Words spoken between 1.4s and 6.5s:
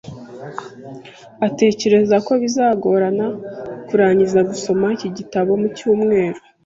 Utekereza ko bizagorana kurangiza gusoma iki gitabo mucyumweru?